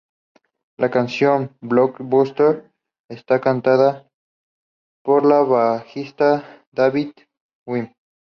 La 0.79 0.89
canción 0.89 1.55
"Blockbuster" 1.61 2.71
está 3.07 3.39
cantada 3.39 4.07
por 5.03 5.25
el 5.31 5.45
bajista 5.45 6.65
David 6.73 7.11
Wm. 7.67 7.93